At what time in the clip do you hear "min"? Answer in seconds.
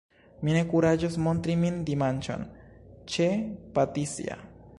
1.65-1.77